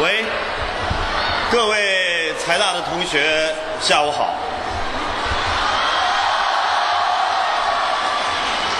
[0.00, 0.24] 喂，
[1.50, 4.32] 各位财大的同学，下午好。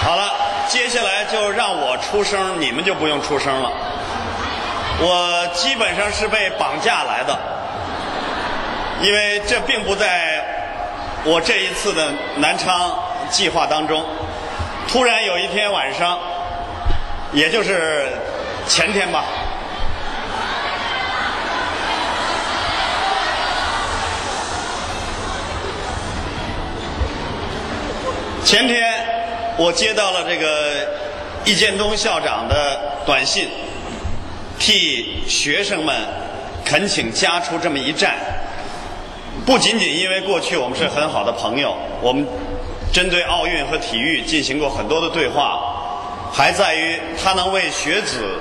[0.03, 0.33] 好了，
[0.67, 3.71] 接下来就让我出声，你们就不用出声了。
[4.99, 7.37] 我基本上是被绑架来的，
[9.03, 10.43] 因为这并不在
[11.25, 12.91] 我这一次的南昌
[13.29, 14.03] 计划当中。
[14.87, 16.17] 突然有一天晚上，
[17.31, 18.07] 也就是
[18.67, 19.23] 前天吧。
[28.43, 28.83] 前天
[29.57, 30.85] 我接到了这个
[31.45, 33.47] 易建东校长的短信，
[34.59, 35.95] 替学生们
[36.65, 38.15] 恳请加出这么一战。
[39.45, 42.27] 不仅仅因为过去我们是很好的朋友，我们
[42.91, 48.37] 针对奥运和体育进行过很多的对话，还在于他能为学子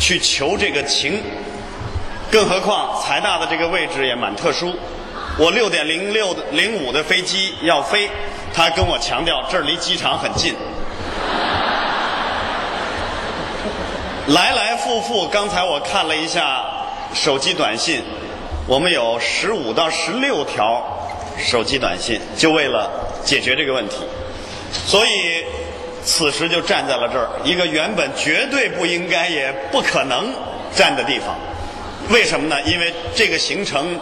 [0.00, 1.20] 去求这个情。
[2.30, 4.74] 更何况财大的这个位置也蛮特殊，
[5.38, 8.08] 我六点零六零五的飞机要飞。
[8.54, 10.54] 他跟我强调，这儿离机场很近。
[14.28, 16.64] 来来复复，刚才我看了一下
[17.12, 18.02] 手机短信，
[18.66, 20.80] 我们有十五到十六条
[21.36, 22.88] 手机短信，就为了
[23.24, 23.96] 解决这个问题。
[24.86, 25.44] 所以
[26.04, 30.32] 此时就站在了这儿，一个原本绝对不应该也不可能
[30.74, 31.36] 站的地方。
[32.10, 32.60] 为什么呢？
[32.62, 33.98] 因为这个行程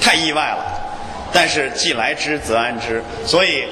[0.00, 0.77] 太意外了。
[1.32, 3.68] 但是既来之则安之，所以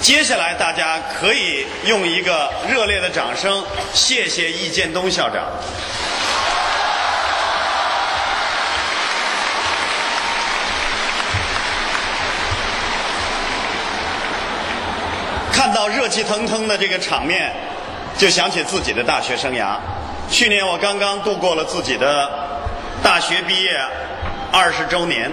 [0.00, 5.44] 接下来大家可以用一个热烈的掌声，谢谢易建东校长。
[15.52, 17.52] 看到热气腾腾的这个场面，
[18.16, 19.76] 就想起自己的大学生涯。
[20.30, 22.30] 去年我刚刚度过了自己的
[23.02, 23.70] 大学毕业
[24.52, 25.30] 二十周年。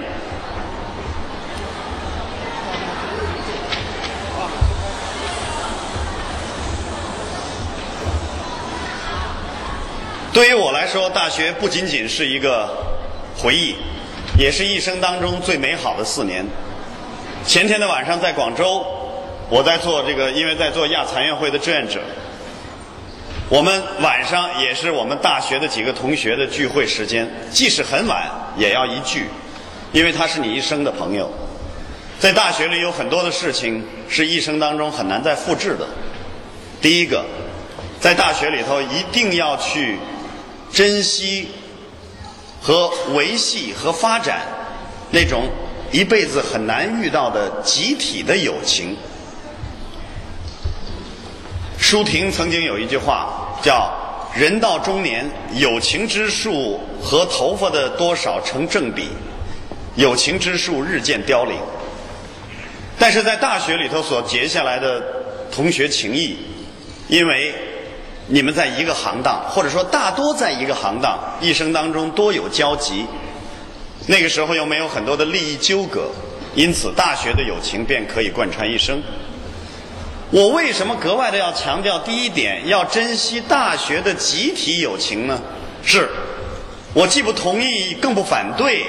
[10.35, 12.69] 对于我来说，大学不仅仅是一个
[13.37, 13.73] 回忆，
[14.37, 16.45] 也是一生当中最美好的四年。
[17.47, 18.85] 前天的晚上在广州，
[19.49, 22.01] 我在做这个，因为在做亚残运会的志愿者。
[23.47, 29.29] 我们晚上也是我们大学的几个同学的聚会时间，即使很晚也要一聚，
[29.93, 31.31] 因为他是你一生的朋友。
[32.19, 35.87] 在大学里有很多的事情是一生当中很难再复制的。
[36.81, 37.23] 第一个，
[38.01, 39.97] 在大学里头一定要去。
[40.71, 41.47] 珍惜
[42.61, 44.41] 和维系和发展
[45.11, 45.47] 那种
[45.91, 48.97] 一辈子很难遇到的集体的友情。
[51.77, 53.89] 舒婷曾经有一句话叫
[54.35, 59.09] “人到中年，友情之数和头发的多少成正比，
[59.95, 61.57] 友情之数日渐凋零。”
[62.99, 65.01] 但是在大学里头所结下来的
[65.51, 66.37] 同学情谊，
[67.07, 67.53] 因为。
[68.27, 73.05] 你们在一个行当，或者说大多在一个行当，一生当中多有交集。
[74.07, 76.09] 那个时候又没有很多的利益纠葛，
[76.55, 79.01] 因此大学的友情便可以贯穿一生。
[80.31, 85.39] 我为什么格外的要强调第一点，要珍惜大学的集体友情呢？
[85.83, 86.09] 是，
[86.93, 88.85] 我既不同意，更不反对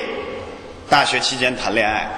[0.89, 2.09] 大学期间谈恋爱，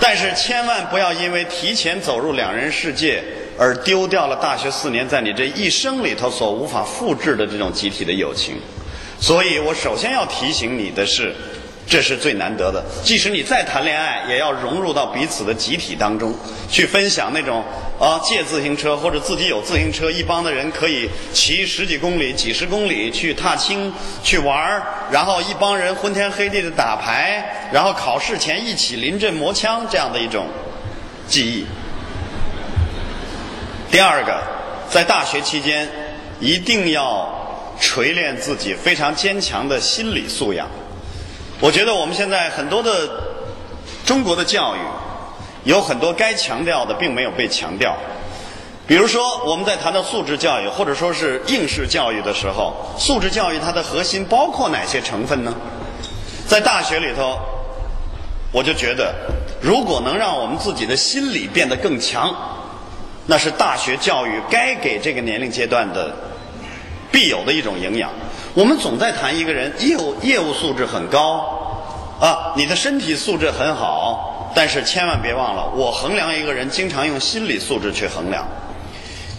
[0.00, 3.22] 但是千万不要因为提前走入两人世界。
[3.58, 8.54] 而丢掉了大学四年在你这一生里头所无法复制的这种集体的友情，
[9.20, 11.34] 所以我首先要提醒你的是，
[11.84, 12.84] 这是最难得的。
[13.02, 16.32] 即使你再谈恋爱，也要融入到彼此的集体当中，
[16.70, 17.64] 去分享那种
[17.98, 23.92] 啊借自行车或者自己有自行车，一帮的人可以骑十几公里、几十公里去踏青
[24.22, 30.46] 去玩儿，然后一帮人昏天黑地的打牌，然后考试前一起临阵磨枪这样的一种
[31.26, 31.66] 记忆。
[33.90, 34.38] 第二个，
[34.90, 35.88] 在大学期间
[36.40, 37.26] 一定要
[37.80, 40.68] 锤炼自己非常坚强的心理素养。
[41.58, 43.08] 我觉得我们现在很多的
[44.04, 44.78] 中国的教育
[45.64, 47.96] 有很多该强调的并没有被强调。
[48.86, 55.54] 比如说，我们在谈到素质教育或者说是应试教育的时候，素质教育它的核心包括哪些成分呢？
[56.46, 57.38] 在大学里头，
[58.52, 59.14] 我就觉得，
[59.62, 62.34] 如果能让我们自己的心理变得更强。
[63.30, 66.10] 那是大学教育该给这个年龄阶段的
[67.12, 68.10] 必有的一种营养。
[68.54, 71.44] 我们总在谈一个人业务业务素质很高
[72.18, 78.48] 啊，你的身体素质很好，但是千万别忘了，我衡量一个人经常用心理素质去衡量。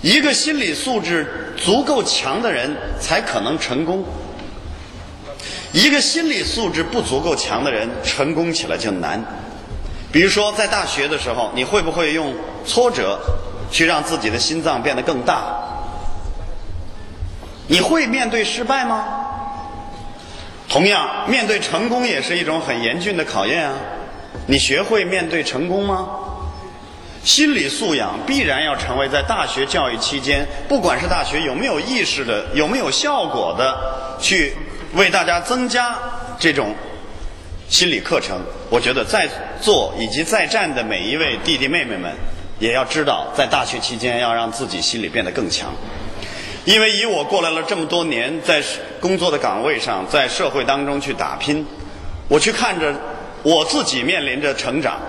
[0.03, 4.05] 一个心理素质足够强的人才可能成功。
[5.71, 9.19] 一个心理素质不足够强的人，成功起来就难。
[10.11, 12.33] 比如说，在大学的时候，你会不会用
[12.65, 13.19] 挫折
[13.71, 15.43] 去让自己的心脏变得更大？
[17.67, 19.05] 你会面对失败吗？
[20.67, 23.75] 同样，面对成功也是一种很严峻的考验啊！
[24.47, 26.07] 你学会面对成功吗？
[27.23, 33.77] 心理素养必然要成为在大学教育期间，不管是大学有没有意识的、有没有效果的，
[34.19, 34.55] 去
[34.93, 35.95] 为大家增加
[36.39, 36.73] 这种
[37.67, 38.39] 心理课程。
[38.69, 39.27] 我觉得在
[39.61, 42.15] 座以及在站的每一位弟弟妹妹们，
[42.59, 45.71] 也要知道，在大学期间要让自己心理变得更强。
[46.65, 48.61] 因为以我过来了这么多年，在
[48.99, 51.65] 工作的岗位上，在社会当中去打拼，
[52.27, 52.93] 我去看着
[53.41, 54.99] 我自己面临着成长，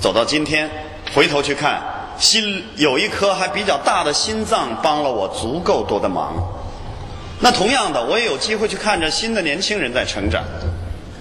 [0.00, 0.68] 走到今天。
[1.14, 1.80] 回头去看，
[2.18, 6.34] 心有一颗还比较大的心脏，帮了我足够多的忙。
[7.40, 10.42] 那同样的，我也有机会去看着新的年轻人在成长，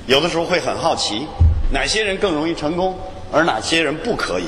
[0.08, 1.28] 有的时候会很好奇，
[1.72, 2.98] 哪些人更容易成功，
[3.32, 4.46] 而哪些人不可以。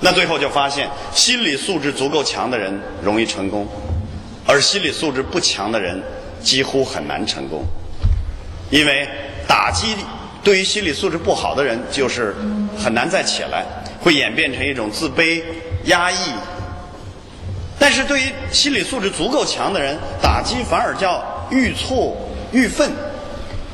[0.00, 3.66] 那最后就发现，心理素质足够强的人容易成功，
[4.46, 6.02] 而心理素质不强的人
[6.42, 7.64] 几乎很难成功，
[8.70, 9.08] 因为
[9.46, 9.94] 打击
[10.42, 12.34] 对于心理素质不好的人就是
[12.78, 13.64] 很难再起来。
[14.02, 15.42] 会演变成一种自卑、
[15.84, 16.16] 压抑，
[17.78, 22.16] 但是对于心理素质足够强的人，打击反而叫愈挫
[22.50, 22.90] 愈奋。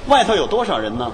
[0.08, 1.08] 外头有多少人呢？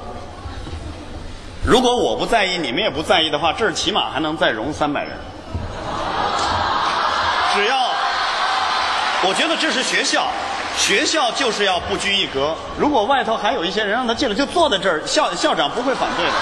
[1.65, 5.13] 如果我不在意，你们也不在意的话，这儿起码还能再容三百人。
[7.55, 7.77] 只要，
[9.23, 10.27] 我觉得这是学校，
[10.77, 12.53] 学校就是要不拘一格。
[12.77, 16.33] 如果外头还有一些人，让他进来就坐在这儿，校校长不会反对的。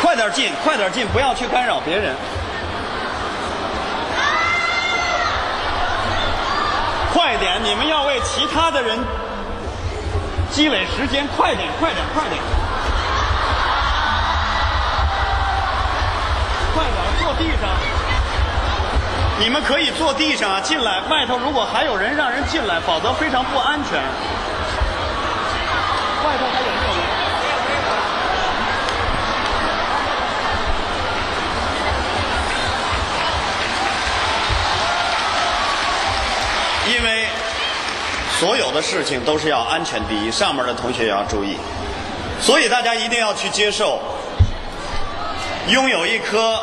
[0.00, 2.14] 快点进，快点进，不要去干扰别人。
[7.20, 8.98] 快点，你们要为其他的人
[10.50, 11.28] 积累时间。
[11.36, 12.40] 快点，快点，快点！
[16.74, 17.68] 快点，坐地上。
[19.38, 21.02] 你们可以坐地上啊，进来。
[21.10, 24.00] 外头如果还有人，让人进来，否则非常不安全。
[26.24, 27.19] 外头还有没有人？
[38.40, 41.58] 所有的事情都是要安全第一，上面的同学也要注意，
[42.40, 44.00] 所以大家一定要去接受，
[45.68, 46.58] 拥有一颗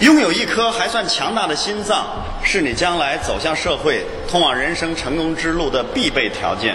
[0.00, 2.04] 拥有一颗还算强大的心脏，
[2.42, 6.74] 是你将来走向社会、通往人生成功之路的必备条件，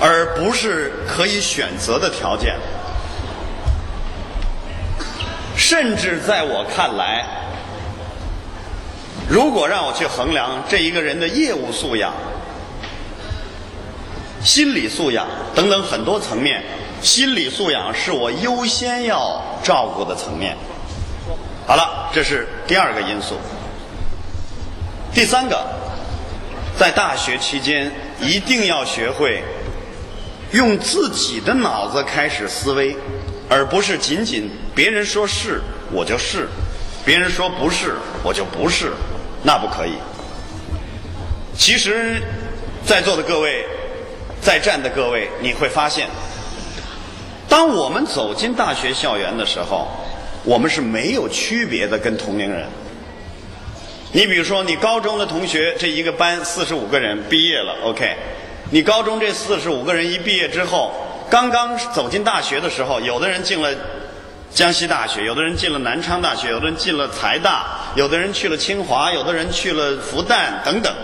[0.00, 2.56] 而不是可以选择的条件。
[5.58, 7.26] 甚至在我看来，
[9.32, 12.12] 如果让我去衡量这一个人的业务素养、
[14.44, 16.62] 心理素养等等很多层面，
[17.00, 20.54] 心理素养是我优先要照顾的层面。
[21.66, 23.38] 好了，这是第二个因素。
[25.14, 25.66] 第三个，
[26.78, 27.90] 在大学期间
[28.20, 29.42] 一定要学会
[30.50, 32.94] 用自己的脑子开始思维。
[33.48, 36.46] 而不是仅仅别人说是我就是，
[37.02, 38.92] 别人说不是我就不是，
[39.42, 39.92] 那不可以。
[41.56, 42.22] 其实，
[42.84, 43.64] 在座的各位，
[44.40, 46.08] 在站的各位，你会发现，
[47.48, 49.88] 当我们走进大学校园的时候，
[50.44, 52.66] 我们是没有区别的跟同龄人。
[54.12, 58.16] 你比如说，你高中的同学这一个班四十五个人毕业了，OK，
[58.70, 60.92] 你高中这四十五个人一毕业之后。
[61.30, 63.70] 刚刚走进大学的时候，有的人进了
[64.52, 70.94] 江西大学，有的人进了南昌大学，有的人进了财大，有的人去了清华，有的人去了复旦等等。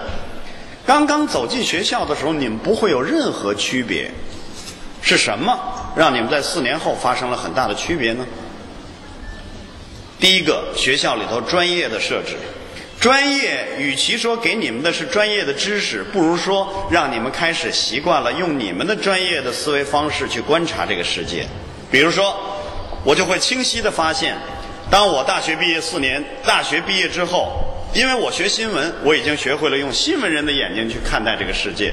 [0.87, 4.11] 刚刚走进学校的时候，你们不会有任何区别。
[5.01, 5.57] 是什么
[5.97, 8.27] 让你们在四年后发生了很大的区别呢？
[10.19, 12.37] 第一个，学校里头专业的设置。
[13.01, 21.47] 专业与其说给你们的是专业的知识，不如说让你们开始习惯了用你们的专业的思维方式去观察这个世界。
[21.93, 22.37] 比如说，
[23.05, 24.37] 我就会清晰的发现，
[24.91, 27.53] 当我大学毕业四年，大学毕业之后，
[27.93, 31.93] 因为我学新闻，我已经学会了用新闻人的眼睛去看待这个世界。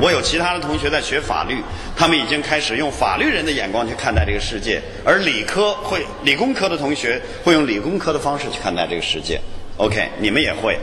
[0.00, 1.56] 我有其他的同学在学法律，
[1.96, 9.40] 他们已经开始用法律人的眼光去看待这个世界，而理科会理工科的同学会用理工科的方式去看待这个世界。
[9.76, 10.78] OK，你们也会，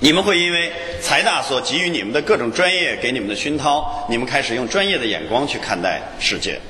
[0.00, 0.70] 你们会因为
[1.00, 6.60] 财大所给予你们的各种专业给你们的熏陶，你们开始用专业的眼光去看待世界。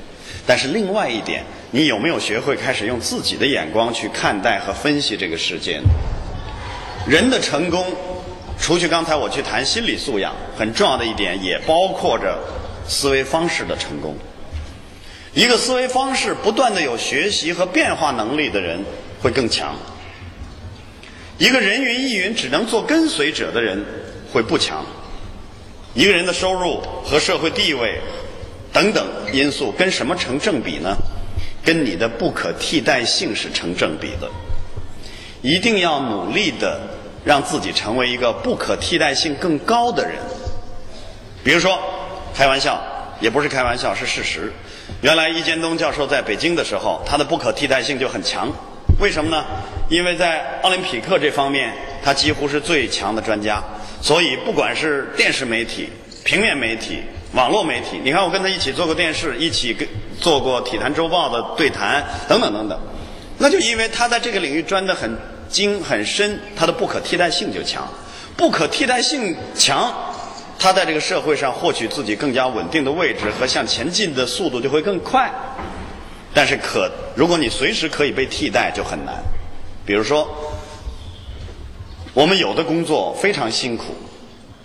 [0.46, 1.42] 但是另外一点，
[1.74, 5.80] 你有没有学会开始用自己的眼光去看待和分析这个世界？
[7.04, 7.84] 人的成功，
[8.60, 12.38] 除去刚才我去谈心理素养，很重要的一点也包括着
[12.86, 14.16] 思维方式的成功。
[15.32, 18.78] 一个思维方式不断的有学习和变化能力的人
[19.20, 19.74] 会更强。
[21.38, 23.84] 一个人云亦云只能做跟随者的人
[24.32, 24.86] 会不强。
[25.92, 27.98] 一个人的收入和社会地位
[28.72, 30.96] 等等因素跟什么成正比呢？
[31.64, 34.28] 跟你的不可替代性是成正比的。
[35.42, 36.80] 一定要努力的
[37.24, 40.16] 让自己成为一个不可替代性更高的人。
[41.42, 41.78] 比如说，
[42.34, 42.82] 开玩笑
[43.20, 44.52] 也不是开玩笑，是事实。
[45.02, 48.50] 原来易建东教授在北京的时候，他的不可替代性就很强。
[49.00, 49.44] 为什么呢？
[49.90, 53.62] 因为在奥林匹克这方面，他几乎是最强的专家。
[54.00, 55.88] 所以，不管是电视媒体、
[56.24, 57.02] 平面媒体、
[57.32, 59.86] 网络媒体，你看我跟他一起做过电视，一起跟
[60.24, 62.80] 做过《体坛周报》的对谈，等等等等。
[63.36, 65.14] 那就因为他在这个领域钻得很
[65.50, 67.86] 精很深，他的不可替代性就强。
[68.34, 69.92] 不可替代性强，
[70.58, 75.30] 他在这个社会上获取自己更加稳定的位置和向前进的速度就会更快。
[76.32, 79.22] 但是可，如果你随时可以被替代，就很难。
[79.84, 80.26] 比如说。
[82.14, 83.86] 我们有的工作非常辛苦，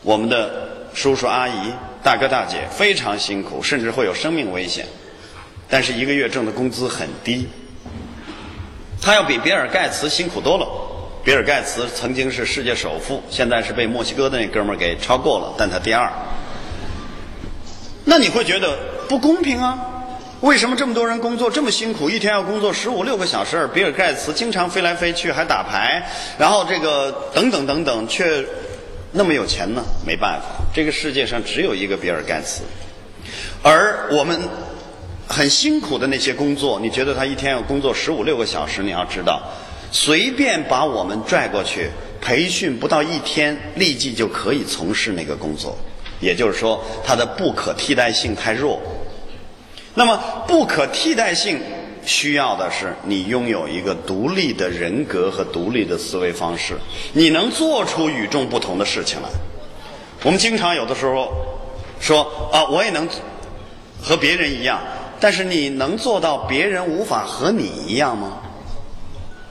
[0.03, 1.73] 我们的叔叔阿姨、
[2.03, 4.85] 大哥大姐非常辛苦，甚至会有生命危险。
[5.69, 7.47] 但是一个月挣的工资很低，
[9.01, 10.67] 他要比比尔盖茨辛苦多了。
[11.23, 16.11] 比尔盖茨曾经是世界首富，现在是被墨西哥的那哥们儿给超过了，但他第二。
[18.05, 19.77] 那你会觉得不公平啊？
[20.41, 23.69] 为什么这么多人工作这么辛苦，一天要工作十五六个小时？
[23.73, 26.01] 比尔盖茨经常飞来飞去，还打牌，
[26.37, 28.43] 然后这个等等等等，却
[29.11, 29.83] 那么有钱呢？
[30.07, 32.63] 没办法，这个世界上只有一个比尔盖茨。
[33.61, 34.39] 而我们
[35.29, 38.81] 很辛苦的那些工作，你觉得他一天要工作十五六个小时？
[38.81, 39.39] 你要知道，
[39.91, 41.87] 随便把我们拽过去
[42.19, 45.77] 培训，不到一天，立即就可以从事那个工作。
[46.19, 48.81] 也就是说，它的不可替代性太弱。
[49.93, 51.61] 那么，不可替代性
[52.03, 56.75] 需要的是你拥有一个独立的人格和独立的思维方式，
[57.13, 59.29] 你能做出与众不同的事情来。
[60.23, 61.31] 我们经常有的时候
[61.99, 63.07] 说啊，我也能
[64.01, 64.81] 和别人一样，
[65.19, 68.37] 但是你能做到别人无法和你一样吗？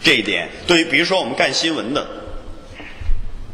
[0.01, 2.07] 这一点，对于比如说我们干新闻的。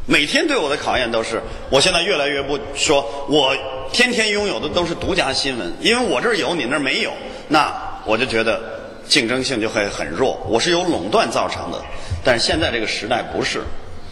[0.07, 1.41] 每天对我的考验都是，
[1.71, 3.57] 我现在越来越不说，我
[3.91, 7.11] 天天拥有的都是独家新闻，因为我这儿有，你那儿没有，
[7.49, 7.73] 那
[8.05, 8.61] 我就觉得
[9.09, 11.83] 竞争性就会很弱，我是由垄断造成的。
[12.23, 13.63] 但是现在这个时代不是，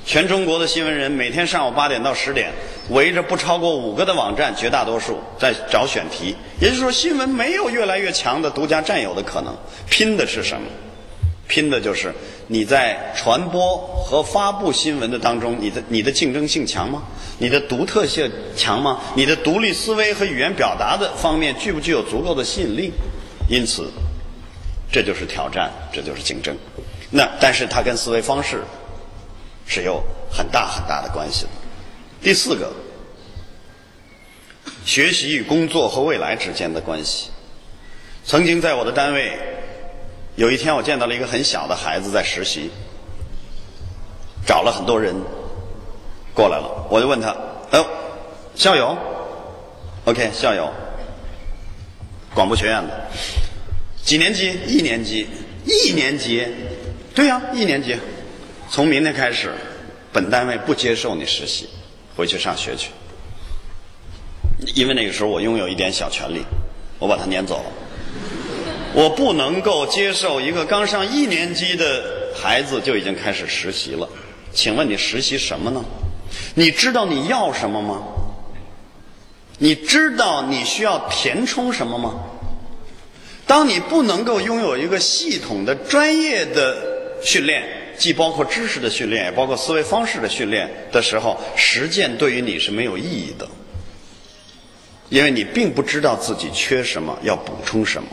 [0.05, 2.51] 全中国的新闻人每天上午八点到十点，
[2.91, 9.57] 围着不超过五个的网站，绝大多数在找选题，也就是说，新闻没有越来越强的独家占有的可能，
[9.89, 10.67] 拼的是什么？
[11.49, 12.13] 拼的就是
[12.47, 17.03] 你在传播和发布新闻的当中，你的你的竞争性强吗？
[17.39, 19.01] 你的独特性强吗？
[19.15, 22.93] 你的独立思维和语言表达的方面具不具有足够的吸引力？
[23.49, 23.91] 因此，
[24.91, 26.57] 这就是挑战，这就是竞争。
[27.11, 28.63] 那但是它跟思维方式
[29.73, 31.49] 是有很大很大的关系的。
[32.21, 32.71] 第四个，
[34.85, 37.31] 学习与工作和未来之间的关系。
[38.27, 39.39] 曾经在我的单位。
[40.35, 42.71] 有一天，我见到了一个很小的孩子在实习，
[44.47, 45.15] 找了很多人
[46.35, 47.29] 过来了，我就问他
[47.73, 47.87] ：“哦，
[48.55, 48.97] 校友
[50.07, 50.73] ？OK，校友，
[52.35, 53.11] 广播学院的，
[54.03, 54.59] 几年级？
[54.67, 55.27] 一年级？
[55.67, 56.47] 一年级？
[57.15, 57.95] 对呀，一年级。
[58.73, 59.53] 从明天开始，
[60.15, 61.69] 本单位不接受你实习，
[62.17, 62.89] 回去上学去。
[64.75, 66.43] 因为那个时候我拥有一点小权利，
[66.99, 67.65] 我把他撵走了。”
[68.97, 74.09] 我不能够接受一个刚上一年级的孩子就已经开始实习了。
[74.55, 75.85] 请问你实习什么呢？
[76.55, 78.03] 你知道你要什么吗？
[79.59, 82.15] 你知道你需要填充什么吗？
[83.47, 87.63] 当你不能够拥有一个系统的专业的训练，
[88.03, 93.47] 既包括知识的训练，也包括思维方式的训练的时候，实践对于你是没有意义的，
[95.09, 98.09] 因为你并不知道自己缺什么，要补充什么。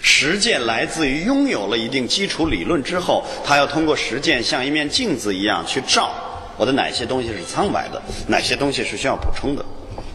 [0.00, 6.10] 实践来自于拥有了一定基础理论之后，他要通过实践像一面镜子一样去照
[6.56, 9.62] 我的哪些东西是苍白的，哪些东西是需要补充的。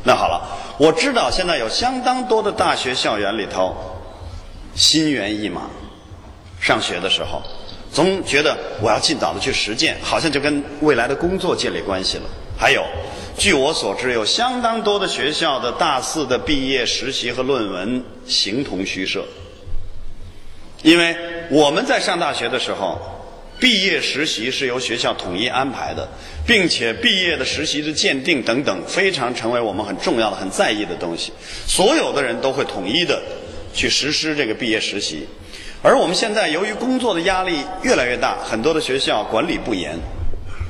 [0.03, 0.41] 那好了，
[0.79, 3.75] 我知道现在有相当多的大学校园里头
[4.73, 5.69] 心猿意马，
[6.59, 7.43] 上学的时候
[7.91, 12.23] 总觉得我要尽早的去实践，好像就跟未来的工作建立关系了。
[12.57, 12.83] 还有，
[13.37, 19.25] 据我所知，有相当多的学校的大四的毕业实习和论文形同虚设。
[20.83, 21.15] 因为
[21.49, 22.99] 我们在上大学的时候，
[23.59, 26.07] 毕业实习是由学校统一安排的，
[26.45, 31.33] 并且毕业的实习的鉴定等等，非常成为我们很重要的、很在意的东西。
[31.65, 33.21] 所有的人都会统一的
[33.73, 35.27] 去实施这个毕业实习。
[35.81, 39.97] 而我们现在由于工作的压力越来越大，很多的学校管理不严，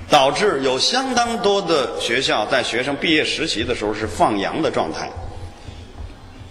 [0.07, 5.09] 导致有相当多的学校在学生毕业实习的时候是放羊的状态。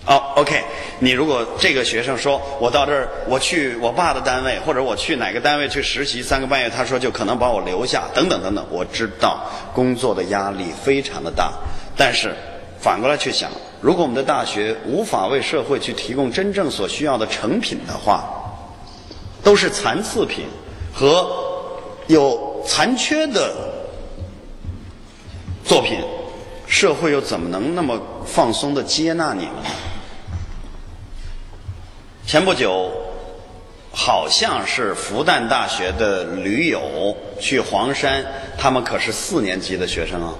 [0.06, 0.60] 哦，OK，
[0.98, 8.66] 你如果这个学生说我到这儿，我去我爸的单位，或者我去哪个单位去实习三个半月，他说就可能把我留下，等等等等。
[8.70, 11.52] 我知道工作的压力非常的大，
[11.94, 12.34] 但是
[12.80, 13.50] 反过来去想，
[13.82, 18.24] 如果我们的大学无法为社会去提供真正所需要的成品的话，
[19.48, 20.44] 都是残次品
[20.92, 21.26] 和
[22.06, 23.50] 有残缺的
[25.64, 26.04] 作品，
[26.66, 29.70] 社会又怎么能那么放松的接纳你们呢？
[32.26, 32.92] 前不久，
[33.90, 38.22] 好像是复旦大学的驴友去黄山，
[38.58, 40.34] 他们可是四年级的学生啊。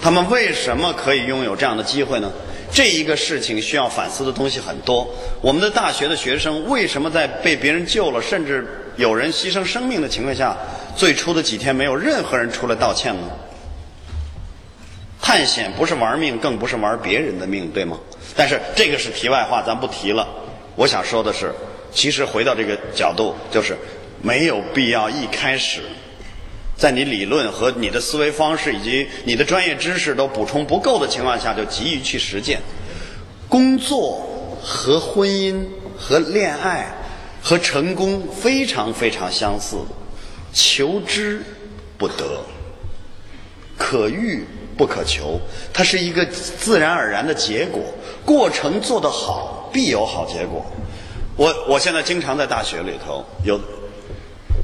[0.00, 2.32] 他们为什么可以拥有这样的机会呢？
[2.72, 5.06] 这一个事情需要反思的东西很多。
[5.42, 10.56] 我们的大学的学生为什么在被别人救了，甚至有人牺牲生命的情况下，
[10.96, 13.28] 最初的几天没有任何人出来道歉呢？
[15.20, 17.98] 探险不是玩命，更不是玩别人的命，对吗？
[18.34, 20.26] 但是这个是题外话，咱不提了。
[20.74, 21.52] 我想说的是，
[21.92, 23.76] 其实回到这个角度，就是
[24.22, 25.82] 没有必要一开始，
[26.82, 32.60] 在你理论和你的思维方式以及你的专业知识都补充不够的情况下，就急于去实践。
[33.48, 34.20] 工作
[34.60, 35.64] 和婚姻
[35.96, 36.92] 和恋爱
[37.40, 39.76] 和成功非常非常相似，
[40.52, 41.44] 求之
[41.96, 42.42] 不得，
[43.78, 44.44] 可遇。
[44.74, 45.38] 不可求，
[45.72, 47.82] 它是一个自然而然的结果。
[48.24, 50.64] 过程做得好，必有好结果。
[51.36, 53.60] 我我现在经常在大学里头，有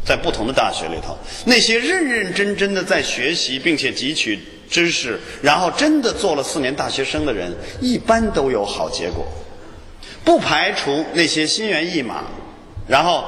[0.04, 4.38] 在不同的大学里头，那些认认真真的在学习并且汲取
[4.70, 9.26] 知识，然后真的做了四年大学生的人，一般都有好结果。
[10.24, 12.24] 不排除那些心猿意马，
[12.86, 13.24] 然后。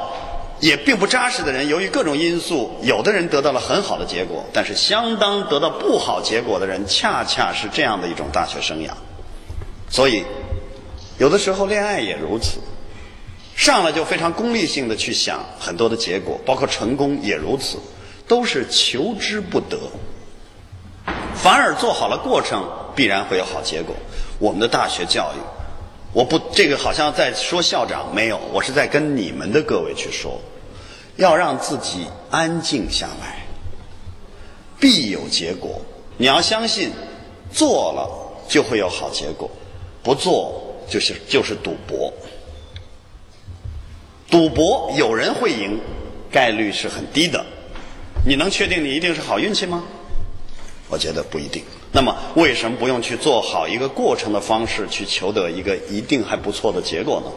[0.60, 8.90] 也并不扎实的人，由于各种因素，有的人得到了很好的结果，但是相当得到不好结果的人，恰恰是这样的一种大学生涯。
[9.88, 10.22] 所以，
[11.16, 12.58] 有的时候恋爱也如此，
[13.60, 17.76] 上来就非常功利性的去想很多的结果，包括成功也如此，
[18.26, 19.78] 都是求之不得。
[21.34, 23.94] 反而做好了过程，必然会有好结果。
[24.38, 25.40] 我们的大学教育，
[26.14, 30.40] 我不这个好像在说校长，没有，我是在跟你们的各位去说。
[31.16, 33.44] 要让自己安静下来，
[34.80, 35.82] 必有结果。
[36.16, 36.92] 你要相信，
[37.52, 38.08] 做了
[38.48, 39.50] 就会有好结果，
[40.02, 42.10] 不做就是就是赌博。
[44.30, 45.80] 赌博有人会赢，
[46.30, 47.44] 概率是很低的。
[48.24, 49.82] 你能确定你一定是好运气吗？
[50.88, 51.64] 我觉得不一定。
[51.92, 57.30] 那么，为什么不用去做好一个过程的方式，去求得一个一定还不错的结果呢？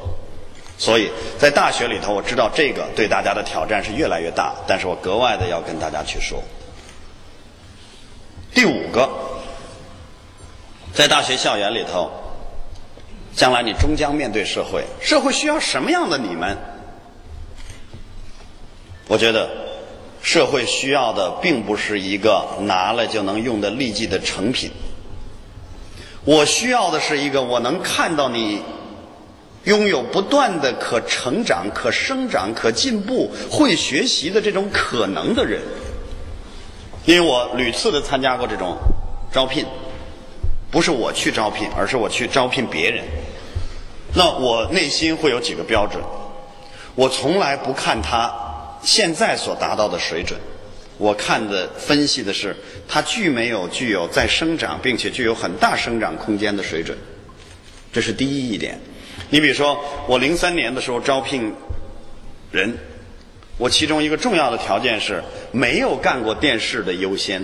[0.77, 6.43] 所以在大学里头，我知道这个对大家的挑战是越来越大，但是我格外的要跟大家去说。
[8.53, 9.09] 第五个，
[10.93, 12.11] 在大学校园里头，
[13.35, 16.55] 将来你终将面对社会，社会需要什么样的你们？
[19.07, 19.49] 我觉得，
[20.21, 24.71] 社会需要的并不是一个拿了就能用的立即的成品，
[26.25, 28.61] 我需要的是一个我能看到你。
[29.65, 35.61] 拥有不断的可成长、可生长、可进步、会学习的这种可能的人，
[37.05, 38.75] 因为我屡次的参加过这种
[39.31, 39.65] 招聘，
[40.69, 43.05] 不是我去招聘，而是我去招聘别人。
[44.13, 46.03] 那我内心会有几个标准，
[46.95, 48.29] 我从来不看他
[48.83, 50.39] 现在所达到的水准，
[50.97, 52.55] 我看的分析的是
[52.87, 56.97] 它具没有具有在生长并且具有很大生长空间的水准，
[57.91, 58.79] 这是第一一点。
[59.29, 61.53] 你比如说，我零三年的时候招聘
[62.51, 62.77] 人，
[63.57, 67.43] 我其中一个重要的条件是没有干过电视的优先，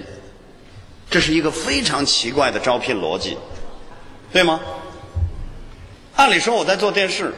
[1.10, 3.38] 这是一个非常奇怪的招聘逻辑，
[4.32, 4.60] 对吗？
[6.16, 7.34] 按理说我在做电视，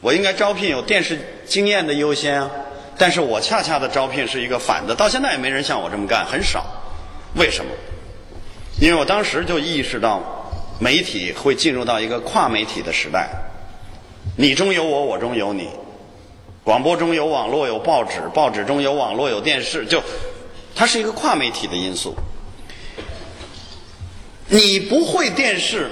[0.00, 2.50] 我应该招聘有电视经验的优先啊，
[2.98, 6.64] 但是我恰恰的招聘是一个反的，到现在也没人像我这么干，很少。
[7.34, 7.70] 为什么？
[8.80, 10.20] 因为我当时就意识到，
[10.78, 13.28] 媒体会进入到一个跨媒体的时代。
[14.36, 15.68] 你中有我，我中有你。
[16.64, 19.84] 广播中有网络，有报纸；报纸中有网络，有电视。
[19.84, 20.02] 就，
[20.74, 22.14] 它是一个跨媒体的因素。
[24.48, 25.90] 你不会电视，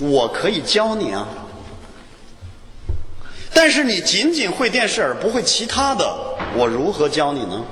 [0.00, 1.26] 我可以教你啊。
[3.56, 6.06] 但是你仅仅会电视而不会其他的，
[6.54, 7.64] 我如何教你呢？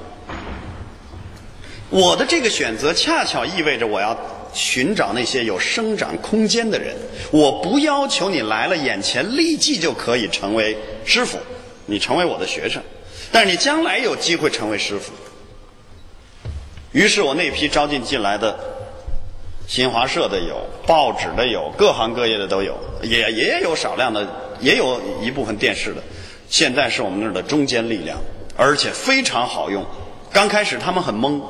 [1.91, 4.19] 我的这个选择恰巧意味着我要
[4.55, 6.97] 寻找那些有生长空间的人。
[7.31, 11.37] 我不要求你来了眼前立即就可以成为师傅，
[11.85, 12.83] 你成为我的学生，
[13.31, 15.13] 但是你将来有机会成为师傅。
[16.93, 18.59] 于是我那批招进进来的，
[19.69, 24.27] 新华社的有，报纸的有，各行各业的都有，也也有少量的，
[24.65, 26.03] 也有一部分电视的。
[26.49, 28.19] 现在是我们那儿的中坚力量，
[28.57, 29.85] 而且非常好用。
[30.33, 31.41] 刚开始他们很懵，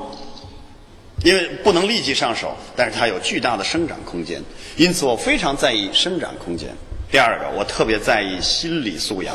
[1.24, 4.42] 因为不能立即上手，但是它有巨大的生长空间。
[4.76, 6.68] 因此我非常在意生长空间。
[7.10, 9.34] 第二个，我特别在意心理素养。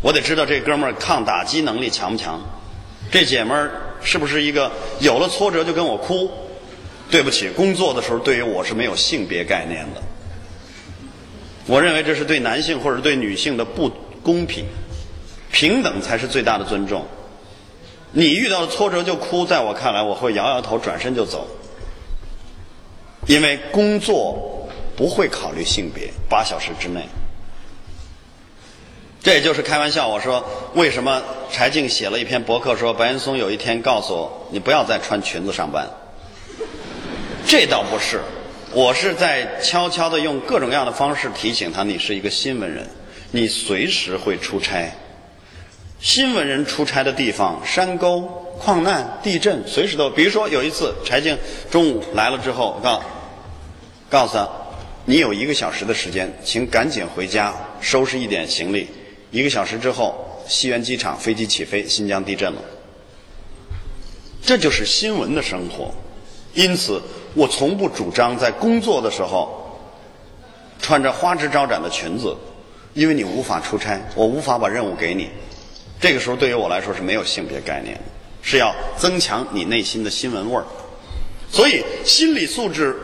[0.00, 2.40] 我得知道这哥们儿抗打击能力强不强，
[3.10, 3.70] 这姐们儿。
[4.00, 6.30] 是不是一个有了挫折就跟我哭？
[7.10, 10.00] 对不起，工作的时候对于我是没有性别概念的。
[11.68, 13.90] 我认为这是对男性或者对女性的不
[14.22, 14.64] 公平，
[15.52, 17.04] 平等才是最大的尊重。
[18.10, 21.46] 你遇到了挫折就哭，在我看来，我会摇摇头，转身就走。
[23.26, 27.06] 因为工作不会考虑性别，八小时之内。
[29.22, 30.42] 这也就是开玩笑，我说
[30.74, 35.86] 为什么柴静写了一篇博客说白岩松有一天告诉我你不要再穿裙子上班，
[37.46, 38.22] 这倒不是，
[38.78, 42.86] 我是在悄悄的用各种各样的方式提醒他你是一个新闻人，
[43.32, 44.88] 你随时会出差，
[45.98, 48.20] 新闻人出差的地方山沟、
[48.56, 51.36] 矿难、地震随时都，比如说有一次柴静
[51.68, 53.02] 中午来了之后，告
[54.08, 54.48] 告诉他
[55.06, 58.86] 你有一个小时的时间，请赶紧回家收拾一点行李。
[59.32, 62.62] 一个小时之后，西园机场飞机起飞，新疆地震了。
[64.40, 65.92] 这就是新闻的生活。
[66.58, 67.00] 因此，
[67.34, 69.80] 我从不主张在工作的时候
[70.82, 72.36] 穿着花枝招展的裙子，
[72.94, 75.30] 因为你无法出差，我无法把任务给你。
[76.00, 78.00] 这个时候对于我来说是没有性别概念的，
[78.42, 80.64] 是要增强你内心的新闻味儿。
[81.48, 82.96] 所以，心理素质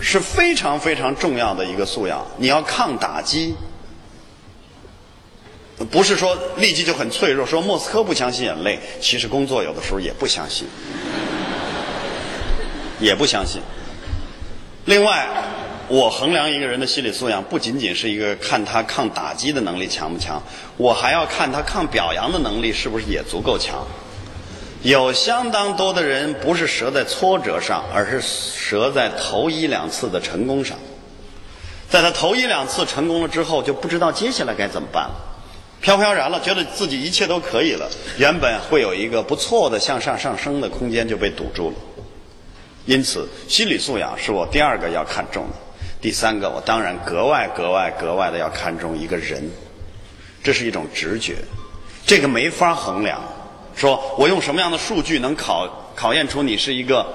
[0.00, 2.26] 是非常非常重要的一个素养。
[2.38, 3.54] 你要抗打击。
[5.90, 10.66] 不是说立即就很脆弱，说莫斯科不相信眼泪，其实工作有的时候也不相信，
[13.04, 13.60] 也不相信。
[14.86, 15.28] 另外，
[15.88, 20.42] 我衡量一个人的心理素养，不仅仅是一个看他抗打击的能力强不强，
[20.78, 23.86] 我还要看他抗表扬的能力是不是也足够强。
[24.82, 28.22] 有相当多的人不是折在挫折上，而是
[28.70, 30.76] 折在头一两次的成功上，
[31.90, 35.14] 在他头一两次成功了之后，就不知道接下来该怎么办了。
[35.80, 37.86] 飘飘然了，觉得自己一切都可以了。
[38.16, 41.76] 原本会有一个不错的向上上升的空间就被堵住了。
[42.86, 45.56] 因此，心理素养是我第二个要看重的。
[46.00, 49.42] 第三个，我当然格外格外格外的要看重一个人。
[50.42, 51.36] 这是一种直觉，
[52.04, 53.18] 这个没法衡量。
[53.74, 57.06] 说我用什么样的数据能考考验出你是一个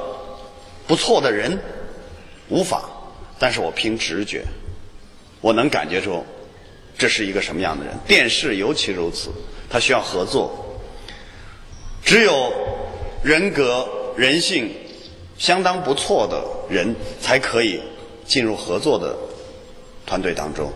[0.88, 1.60] 不错的人？
[2.48, 2.84] 无法。
[3.38, 4.44] 但是我凭直觉，
[5.40, 6.26] 我能感觉出。
[6.98, 7.96] 这是一个什么样的人？
[8.06, 9.30] 电视尤其如此，
[9.70, 10.82] 它需要合作。
[12.04, 12.52] 只有
[13.24, 14.70] 人格、人性
[15.40, 17.82] 相当不错的人，才可以
[18.26, 19.16] 进入合作的
[20.06, 20.72] 团队当中，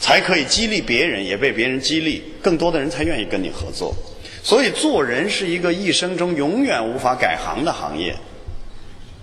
[0.00, 3.94] 才可以激励别人，也被别人激励，更多的人才愿意跟你合作。
[4.42, 8.16] 所以，做人是一个一生中永远无法改行的行业。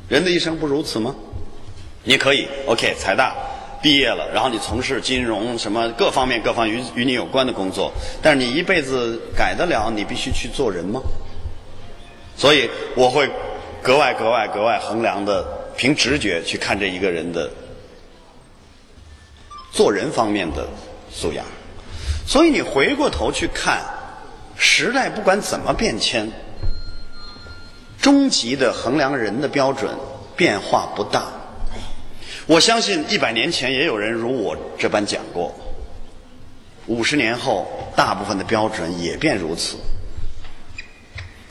[0.08, 1.16] 人的一生不如此吗？
[2.04, 3.36] 你可以，OK，财大。
[3.82, 11.02] 毕业了，然后你从事金融什么各方面各方与与你有关的工作，但是你一辈子改得了你必须去做人吗？
[12.38, 13.30] 所以我会
[13.84, 17.52] 格外格外格外衡量的凭直觉去看这一个人的
[19.74, 20.66] 做人方面的
[21.12, 21.46] 素养。
[22.26, 23.84] 所以你回过头去看，
[24.56, 26.32] 时代不管怎么变迁，
[28.02, 29.94] 终极的衡量人的标准
[30.38, 31.26] 变化不大。
[32.46, 35.54] 我相信一百年前也有人如我这般讲过，
[36.88, 37.68] 五十年后
[37.98, 39.76] 大部分的标准也便如此。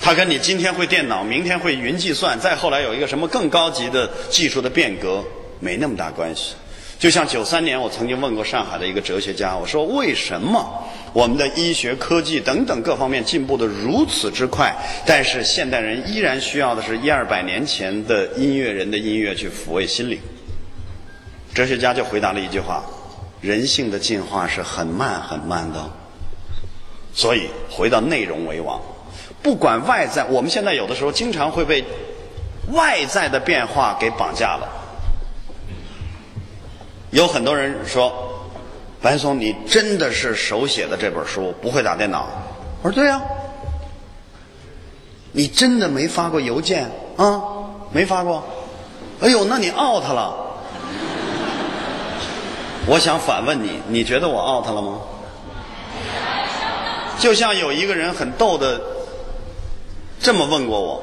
[0.02, 5.22] 他跟你今天会电脑，明天会云计算，再后来有一个什么更高级的技术的变革，
[5.60, 6.54] 没那么大关系。
[6.98, 14.74] 就像九三年，我曾经问过上海的一个哲学家，我说为什么我们的医学科技等等各方面进步的如此之快，
[15.06, 20.18] 但是现代人依然需要的是一二百年前的音乐人的音乐去抚慰心灵。
[21.54, 22.84] 哲学家就回答了一句话
[23.40, 25.88] ：“人性的进化是很慢很慢的，
[27.14, 28.80] 所以回到内容为王。
[29.42, 31.84] 不管外在，我们现在有的时候经常会被
[32.72, 34.68] 外在的变化给绑架了。
[37.10, 38.12] 有很多人说，
[39.00, 42.28] 白松，你真的是手写的这本书，不会打电脑？
[42.82, 43.20] 我说对呀。
[45.34, 47.40] 你真的没发过邮件啊？
[47.90, 48.44] 没发过？
[49.20, 50.34] 哎呦，那你 out 了。
[52.86, 54.98] 我想反问你，你觉得我 out 了吗？
[57.18, 58.80] 就像有一个人很逗的
[60.22, 61.02] 这么问过我：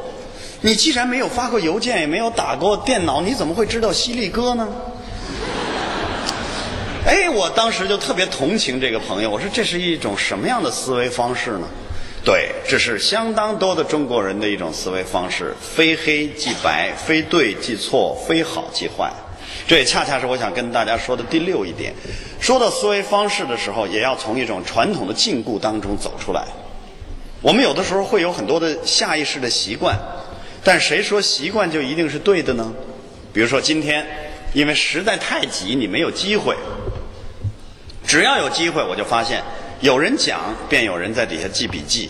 [0.62, 4.67] 你既然没有发过邮件，也没有打过电脑，你怎么会知道犀利哥呢？
[7.05, 11.67] 哎，我当时就特别同情这个朋友，我说这是一种什么样的思维方式呢？
[12.23, 19.12] 对，这是相当多的中国人的一种思维方式，非黑即白，非对即错，非好即坏。
[19.67, 21.93] 这也恰恰是我想跟大家说的第六一点。
[22.39, 26.45] 说到思维方式的时候，也要从一种传统的禁锢当中走出来。
[27.41, 29.97] 我们有的时候会有很多的下意识的习惯，
[30.63, 32.73] 但谁说习惯就一定是对的呢？
[33.32, 34.06] 比如说今天，
[34.54, 36.56] 因为实在太急，你没有机会。
[38.06, 39.41] 只要有机会，我就发现。
[39.82, 42.10] 有人讲，便有人在底下记笔记，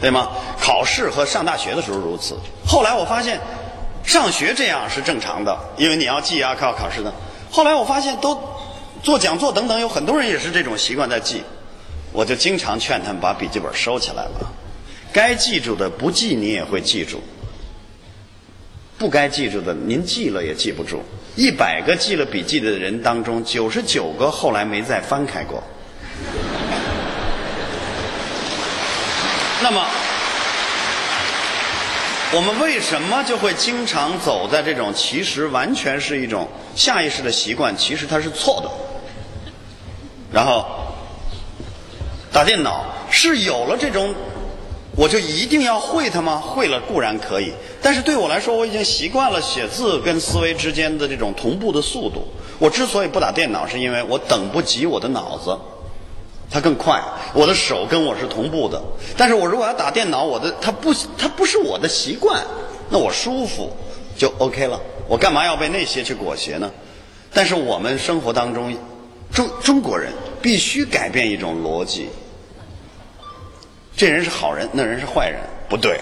[0.00, 0.28] 对吗？
[0.60, 2.36] 考试和上大学的时候如此。
[2.66, 3.40] 后来我发现，
[4.04, 7.10] 上学这样是正常的，因为你要记啊，靠考试的。
[7.50, 8.38] 后来我发现，都
[9.02, 11.42] 做讲座等等，有很多人也是这种习惯在记。
[12.12, 14.52] 我就经常劝他们把笔记本收起来了。
[15.12, 17.18] 该记住的不记，你也会记住；
[18.98, 21.02] 不该记住的，您记了也记不住。
[21.36, 25.62] 一百个记了笔记的人当中，九十九个后来没再翻开过。
[29.62, 29.86] 那么，
[32.32, 37.76] 我们为什么就会经常走在这种其实完全是一种下意识的习惯？
[37.76, 38.70] 其实它是错的。
[40.32, 40.79] 然后，
[42.32, 44.14] 打电脑是有了这种，
[44.96, 46.36] 我就一定要会它吗？
[46.38, 52.26] 会了固然可以，但是对我来说，我已经习惯了写字跟思维之间的这种同步的速度。
[52.58, 55.58] 我之所以不打电脑，是因为我等不及我的脑子。
[56.52, 57.00] 它更快，
[57.32, 58.82] 我的手跟我是同步的。
[59.16, 62.42] 但是我如果要打电脑，我的它不，它不是我的习惯，
[62.90, 63.70] 那我舒服
[64.16, 64.80] 就 OK 了。
[65.06, 66.70] 我干嘛要被那些去裹挟呢？
[67.32, 68.76] 但是我们生活当中，
[69.32, 70.12] 中中国人
[70.42, 72.08] 必须改变一种逻辑：
[74.00, 76.00] 这人是好人，那人是坏人，不对。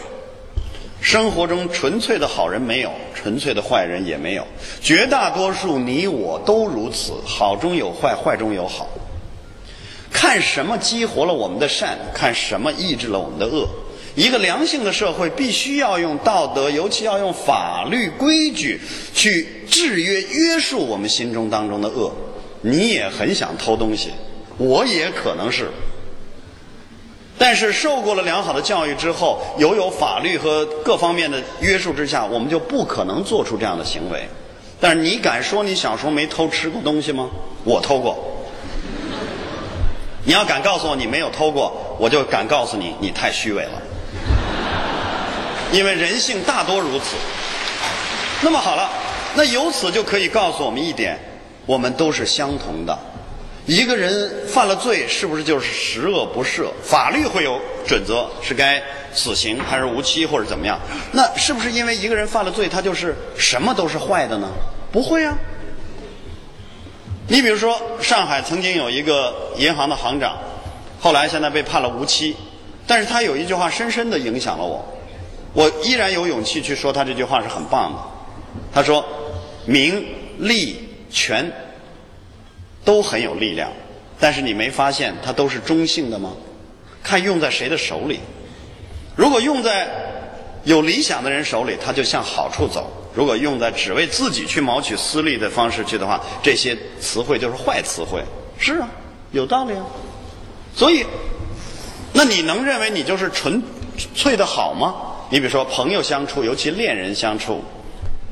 [1.00, 4.46] 生活中纯粹的好人没有，纯粹的坏人也没有。
[4.80, 8.86] 绝大多数你我都如此，好中有坏，坏中有好。
[10.12, 13.68] 看什么激活了我们的善，看什么抑制了我们的恶。
[14.14, 18.80] 一个良性的社会必须要用道德，尤其要用法律规矩
[19.12, 22.14] 去制约、约束我们心中当中的恶。
[22.60, 24.10] 你也很想偷东西，
[24.56, 25.68] 我也可能是。
[27.38, 34.28] 但是受过了良好的教育之后，有有法律和各方面的约束之下，我们就不可能做出这样的行为。
[34.80, 37.30] 但是你敢说你小时候没偷吃过东西吗？
[37.64, 38.18] 我偷过。
[40.24, 43.82] 你要敢告诉我你没有偷过，我就敢告诉你你太虚伪了，
[45.72, 47.16] 因为人性大多如此。
[48.42, 48.90] 那么好了，
[49.34, 51.18] 那由此就可以告诉我们一点：
[51.66, 52.98] 我们都是相同的。
[53.68, 56.70] 一个人犯了罪，是不是就是十恶不赦？
[56.82, 60.80] 法律会有准则，是该死刑还是无期或者怎么样？
[61.12, 64.48] 那是不是因为一个人犯了罪，他就是什么都是坏的呢？
[64.90, 65.36] 不会啊。
[67.28, 70.38] 你比如说，上海曾经有一个银行的行长，
[70.98, 72.34] 后来现在被判了无期，
[72.86, 74.82] 但是他有一句话深深的影响了我，
[75.52, 77.98] 我依然有勇气去说他这句话是很棒的。
[78.72, 79.04] 他说
[79.68, 80.02] ：“名
[80.38, 81.52] 利权
[82.88, 83.70] 都很有力量，
[84.18, 86.32] 但是你没发现它都是中性的吗？
[87.02, 88.18] 看用在谁的手里。
[89.14, 89.86] 如果用在
[90.64, 98.22] 有理想的人手里，它就向好处走。”如果用在只为自己去谋取私利的方式去的话，这些词汇就是坏词汇。
[98.58, 98.88] 是啊，
[99.32, 99.84] 有道理啊。
[100.74, 101.04] 所以，
[102.14, 103.62] 那你能认为你就是纯
[104.14, 104.94] 粹的好吗？
[105.28, 107.62] 你比如说，朋友相处，尤其恋人相处，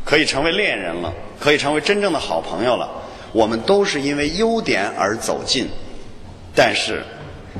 [0.02, 2.88] 可以成为恋人了，可以成为真正的好朋友了。
[3.36, 5.68] 我们都是因为优点而走近，
[6.54, 7.04] 但是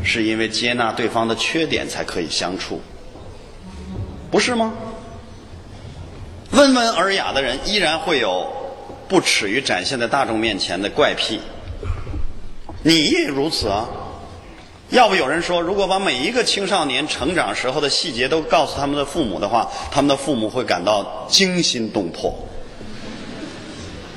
[0.03, 2.81] 是因为接纳对方的缺点才可以相处，
[4.31, 4.73] 不是吗？
[6.53, 8.51] 温文尔雅的人依然会有
[9.07, 11.41] 不耻于展现在大众面前的怪癖，
[12.83, 13.87] 你也如此啊！
[14.89, 22.35] 要不有人说，如果把每一个青少年成长时候的细节都告诉他们的父母的话，他们的父母会感到惊心动魄。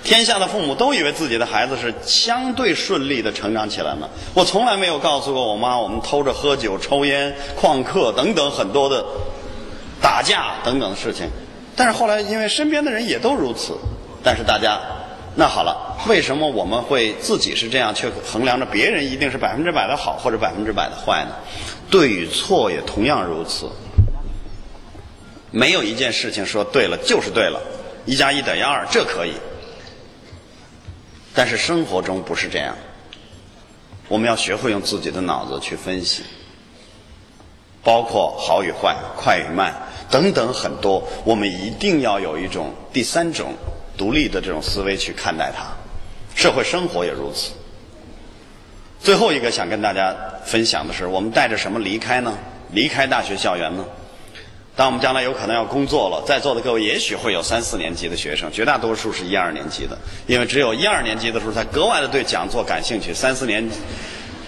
[0.03, 4.09] 天下的父母都以为自己的孩子是相对顺利的成长起来了。
[4.33, 9.05] 我从来没有告诉过我妈，我们偷着喝酒、抽烟、旷课等等很多的
[10.01, 11.27] 打架等等的事情。
[11.75, 13.77] 但是后来，因为身边的人也都如此，
[14.23, 14.79] 但是大家
[15.35, 21.35] 那好了，为什么我们会自己是这样，却衡量着别人一定是百分之百的好或者百分之百的坏呢？
[21.89, 23.69] 对与错也同样如此。
[25.51, 27.59] 没有一件事情说对了就是对了，
[28.05, 29.33] 一加一等于二，这可以。
[31.33, 32.75] 但是生活中不是这样，
[34.07, 36.23] 我们要学会用自己的脑子去分析，
[37.83, 39.73] 包括好与坏、快与慢
[40.09, 43.53] 等等很多，我们一定要有一种第三种
[43.97, 45.65] 独立的这种思维去看待它。
[46.35, 47.51] 社会生活也如此。
[48.99, 52.37] 最后一个想跟大家分享的是，我们带着什么离开呢？
[52.71, 53.85] 离开大学校园呢？
[54.79, 63.13] 当我们将来有可能要工作了，在座的各位也许会有三四年级的学生，绝大多数是一二年级的，因为只有一二年级的时候才格外的对讲座感兴趣。
[63.13, 63.69] 三四年，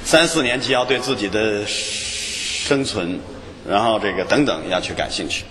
[0.05, 3.19] 三四年级要对自己的生存，
[3.67, 5.43] 然后这个等等要去感兴趣。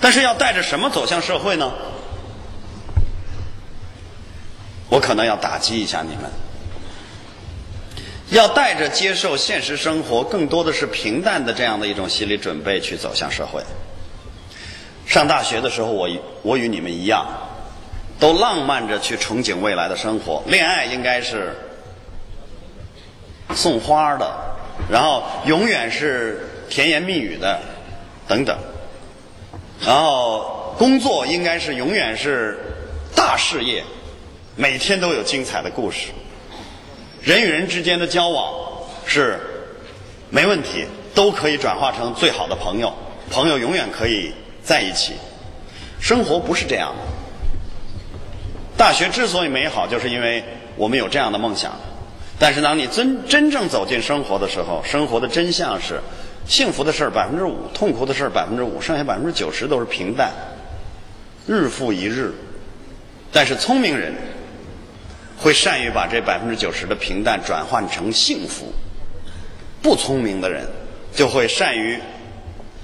[0.00, 1.70] 但是要带着什么走向社会呢？
[4.88, 6.30] 我可能要打击一下你们，
[8.30, 13.62] 要带着接受现实生活更多的是平淡的这样的一种心理准备去走向社会。
[15.06, 16.08] 上大学的时候，我
[16.42, 17.24] 我与你们一样，
[18.18, 20.42] 都浪漫着去憧憬未来的生活。
[20.46, 21.54] 恋爱应该是
[23.54, 24.30] 送花的，
[24.90, 27.60] 然后永远是甜言蜜语的，
[28.26, 28.58] 等等。
[29.84, 32.58] 然后工作应该是永远是
[33.14, 33.84] 大事业，
[34.56, 36.08] 每天都有精彩的故事。
[37.22, 38.52] 人与人之间的交往
[39.06, 39.38] 是
[40.30, 42.92] 没问题，都可以转化成最好的朋友，
[43.30, 44.32] 朋友永远可以。
[44.66, 45.12] 在一起，
[46.00, 47.02] 生活不是这样的。
[48.76, 50.42] 大学之所以美好，就是因为
[50.74, 51.72] 我们有这样的梦想。
[52.36, 56.00] 但是当你真真正走进生活的时候，生活的真相是：
[56.48, 60.32] 幸福的事儿百分之五，痛苦的事儿百分之五，剩下百分之九十都是平淡，
[61.46, 62.34] 日复一日。
[63.32, 64.12] 但是聪明人
[65.38, 68.72] 会善于把这百分之九十的平淡转换成幸福，
[69.80, 70.66] 不聪明的人
[71.14, 72.00] 就会善于，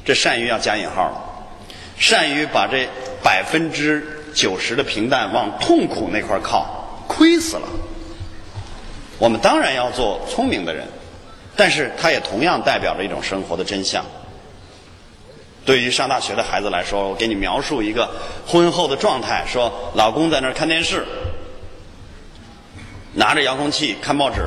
[0.04, 1.31] 这善于要加引号了。
[2.02, 2.88] 善于把这
[3.22, 7.68] 百分之九十的平淡往痛苦那块靠，亏死了。
[9.20, 10.84] 我们当然要做聪明的人，
[11.54, 14.04] 但是它也同样代表着一种生活的真相。
[15.64, 18.10] 对于上大学的孩子来说，我给你描述一个
[18.48, 21.06] 婚后的状态：说老公在那儿看电视，
[23.14, 24.40] 拿着遥控器看报纸；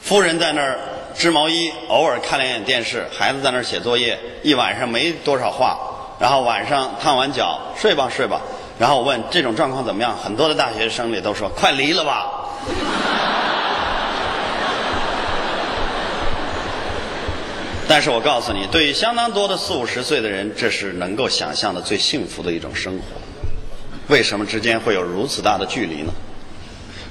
[0.00, 0.78] 夫人在那儿
[1.16, 5.87] 织毛衣，偶尔看两眼电视；孩子在那儿写作业，一晚上没多少话。
[6.18, 8.40] 然后晚上烫完脚睡吧睡吧，
[8.78, 10.16] 然后我问这种状况怎么样？
[10.16, 12.26] 很多的大学生里都说快离了吧。
[17.88, 23.04] 但是我告诉你，对于相当多的四五十岁的人，这是能够想象的最幸福的一种生活。
[24.08, 26.12] 为什么之间会有如此大的距离呢？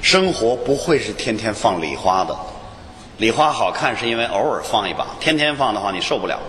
[0.02, 2.38] 生活不会是天天放礼花的，
[3.17, 6.39] 礼花好看是因为偶尔放一把，天天放的话你受不了。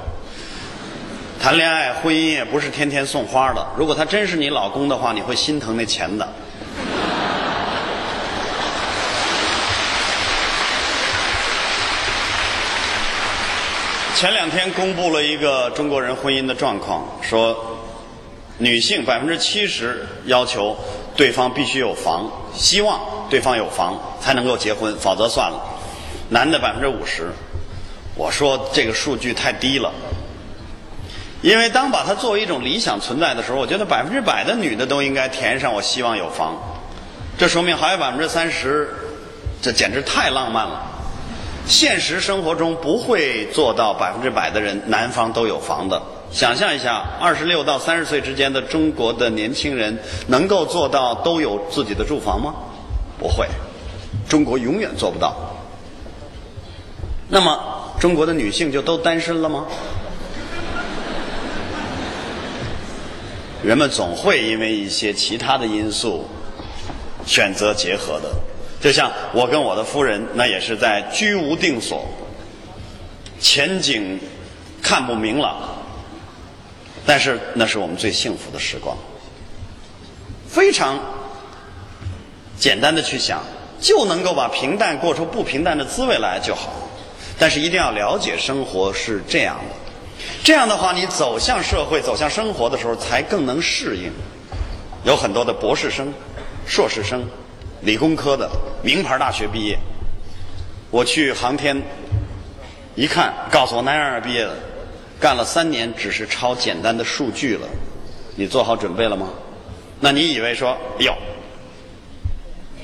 [1.40, 3.64] 谈恋爱、婚姻也不是天天送花的。
[3.76, 6.28] 如果他真是你老公的话，你会心疼那钱的。
[14.16, 17.56] 前两天公布了一个中国人婚姻的状况，说
[18.58, 20.76] 女性百分之七十要求
[21.14, 25.62] 对方必须有房，希望对方有房才能够结婚，否则算了。
[26.30, 27.30] 男的百分之五十，
[28.16, 29.92] 我说这个数据太低了。
[31.40, 36.56] 因为当把它作为一种理想存在的时候，我觉得百分之百的女的都应该填上“我希望有房”，
[37.38, 38.88] 这说明还有百分之三十，
[39.62, 40.82] 这简直太浪漫了。
[41.66, 46.02] 现实生活中不会做到百分之百的人男方都有房的。
[46.32, 49.96] 想象一下，二十六到三十岁之间的中国的年轻人
[50.26, 52.54] 能够做到都有自己的住房吗？
[53.18, 53.46] 不会，
[54.28, 55.36] 中国永远做不到。
[57.28, 57.58] 那么，
[58.00, 59.66] 中国的女性就都单身了吗？
[63.62, 66.28] 人们总会因为一些其他的因素
[67.26, 68.30] 选择结合的，
[68.80, 72.06] 就像我跟我的夫人，那也是在居无定所、
[73.40, 74.18] 前景
[74.80, 75.56] 看不明朗，
[77.04, 78.96] 但是那是我们最幸福的时光。
[80.48, 80.98] 非常
[82.58, 83.42] 简单的去想，
[83.80, 86.72] 就能够把平淡过出不平淡的滋味来就好。
[87.38, 89.74] 但是一定要了解生活是这样的。
[90.42, 94.10] 这样的话，你走向社会、走向生活的时候，才更能适应。
[95.04, 96.12] 有很多的博士生、
[96.66, 97.24] 硕士生、
[97.82, 98.48] 理工科的
[98.82, 99.78] 名牌大学毕业，
[100.90, 101.80] 我去航天
[102.94, 104.56] 一看，告诉我哪样毕业的，
[105.20, 107.66] 干了三年，只是抄简单的数据了。
[108.34, 109.28] 你做好准备了吗？
[110.00, 111.14] 那你以为说，哟，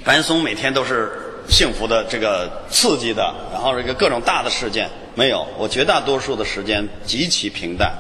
[0.05, 5.47] 白岩松每天都是幸福的、这个刺激的，然后这个各种大的事件没有。
[5.59, 7.93] 我绝大多数的时间极其平淡，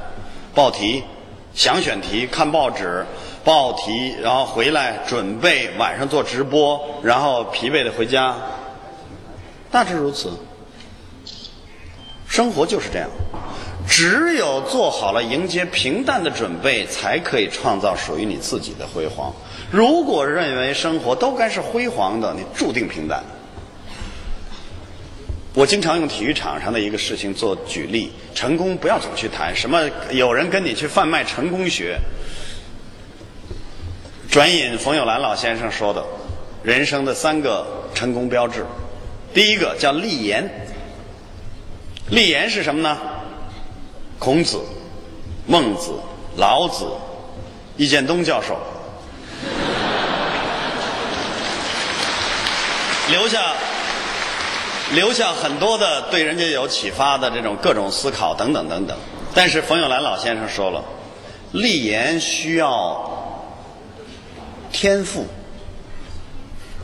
[0.54, 1.02] 报题、
[1.54, 3.04] 想选题、看报纸、
[3.44, 8.34] 报题，然后回来准备晚上做直播，然后疲惫的回家，
[9.70, 10.30] 大致如此。
[12.26, 13.08] 生活就是这样，
[13.86, 19.32] 只有做好了迎接平淡的准备，才可以创造属于你自己的辉煌。
[19.70, 23.22] 如果认为生活都该是辉煌的，你注定平淡。
[25.54, 29.80] 我经常用体育场上的一个事情做举例：成功不要总去谈什么，
[30.10, 31.96] 有人跟你去贩卖成功学。
[34.28, 36.04] 转引冯友兰老先生说的，
[36.64, 38.66] 人生的三个成功标志，
[39.32, 40.50] 第一个叫立言。
[42.08, 42.98] 立言是什么呢？
[44.18, 44.60] 孔子、
[45.46, 45.92] 孟子、
[46.36, 46.84] 老子、
[47.76, 48.58] 易建东教授。
[53.08, 53.54] 留下
[54.92, 58.96] 留下很多的对人家有启发的这种各种思考等等等等，
[59.34, 60.84] 但是冯友兰老先生说了，
[61.52, 63.48] 立言需要
[64.70, 65.26] 天赋，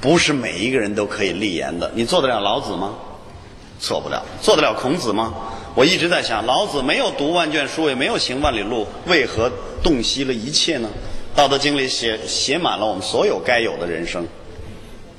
[0.01, 1.91] 不是每一个人都可以立言的。
[1.95, 2.95] 你做得了老子吗？
[3.79, 4.23] 做不了。
[4.41, 5.33] 做得了孔子吗？
[5.75, 9.51] 我一直在想，老子没有读万卷书，也没有行万里路，为何
[9.83, 10.89] 洞悉了一切呢？
[11.37, 14.27] 道德经里写写满了我们所有该有的人生。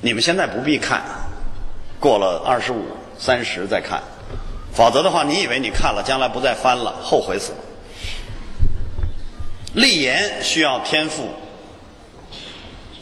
[0.01, 1.01] 你们现在不必看，
[2.01, 2.83] 过了二十五、
[3.19, 4.01] 三十再看，
[4.73, 7.57] 否则的话，你以为你看了，将来不再翻了，后悔死了。
[9.75, 11.29] 立言需要天赋，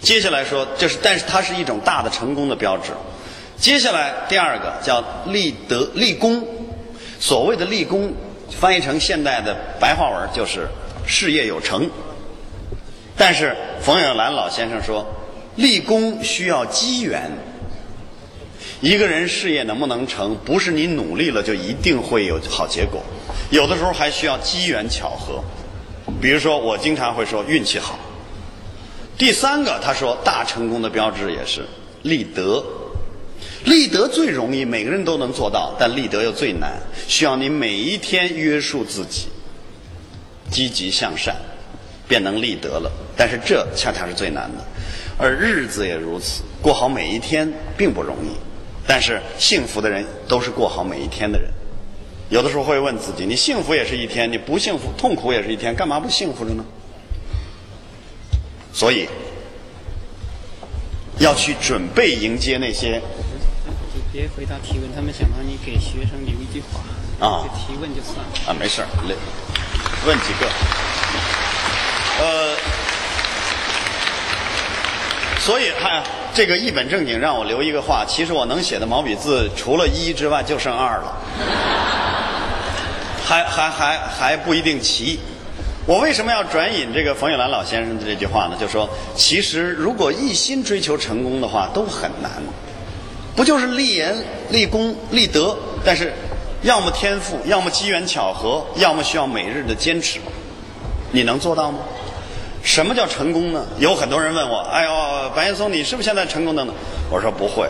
[0.02, 2.92] 接下来说，就是，但是它是一种大的成功的标志。
[3.58, 6.46] 接下来第二个叫立德、立功。
[7.20, 8.14] 所谓的立功，
[8.52, 10.68] 翻译成现代的白话文就是
[11.08, 11.90] 事业有成。
[13.18, 15.06] 但是冯友兰老先生说。
[15.56, 17.30] 立功需要机缘，
[18.82, 23.04] 一个人事业能不能成，不是你努力了就一定会有好结果，
[23.50, 25.44] 有的时候还需要机缘巧合。
[26.22, 28.00] 比如说，我经常会说运气好。
[29.18, 31.66] 第三个，他说大成功的标志也是
[32.04, 32.64] 立德，
[33.66, 36.72] 立德最容易，每个人都能做到，但立德又最难，
[37.06, 39.28] 需要你每一天约束自己，
[40.50, 41.36] 积极向善，
[42.08, 42.90] 便能立德了。
[43.18, 44.64] 但是这恰恰是最难的。
[45.18, 48.30] 而日子也如此，过好每一天并不容易。
[48.90, 51.48] 但是幸福的人都是过好每一天的人。
[52.30, 56.66] 有的时候会问自己：你幸福也是一天，你不幸福、痛苦也是一天，干嘛不幸福着呢？
[58.74, 59.08] 所以
[61.20, 63.00] 要去准备迎接那些。
[63.94, 66.82] 就别回答提问，他们想让你给学生留一句话。
[67.24, 67.46] 啊。
[67.56, 68.26] 提问就算了。
[68.48, 68.88] 啊，没事儿，
[70.08, 70.50] 问几个。
[72.24, 72.56] 呃。
[75.42, 76.04] 所以，看
[76.40, 81.14] 这个一本正经让我留一个话，其实我能写的毛笔字除了一之外就剩二了，
[83.28, 85.20] 还还还还不一定齐。
[85.86, 88.56] 我为什么要转引这个冯友兰老先生的这句话呢？
[88.58, 92.32] 就说，其实如果一心追求成功的话，都很难。
[93.36, 94.16] 不就是立言、
[94.50, 95.58] 立功、立德？
[95.84, 96.14] 但是，
[96.62, 100.22] 要么天赋，要么机缘巧合，要么需要每日的坚持。
[101.12, 101.80] 你能做到吗？
[102.62, 103.66] 什么叫成功呢？
[103.80, 106.74] 有很多人问我：“哎呦，白岩松，你是不是现在成功的呢？”
[107.10, 107.68] 我说：“不会。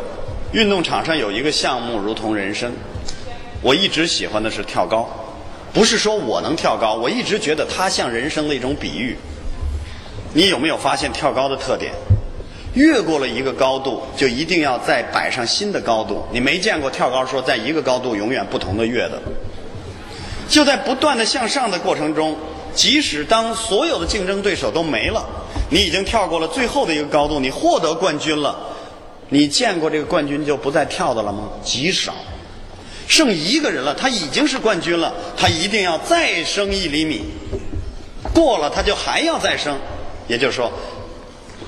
[0.52, 2.72] 运动场上有一个项目如同人生，
[3.62, 5.08] 我一直喜欢的是跳高，
[5.72, 9.16] 不是说我能跳高，我一直觉得它像人生的一种比喻。
[10.34, 11.94] 你有没有发现跳高的特点？
[12.74, 16.26] 越过了一个高度，就一定要再摆上新的高度。
[16.32, 19.22] 你没见过跳高说在一个高度永远不同的跃的，
[20.50, 22.36] 就在不断的向上的过程中。”
[22.74, 25.26] 即使当所有的竞争对手都没了，
[25.70, 28.58] 你已经跳过了最后的一个高度，你获得冠军了。
[29.30, 31.50] 你见过这个冠军就不再跳的了吗？
[31.64, 32.14] 极少，
[33.08, 37.22] 剩一个人了，他已经是冠军了，他一定要再升一厘米，
[38.34, 39.78] 过了他就还要再升，
[40.28, 40.72] 也就是说，